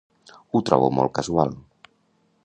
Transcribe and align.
Ho 0.55 0.61
trobo 0.69 0.87
molt 0.99 1.13
casual. 1.19 1.53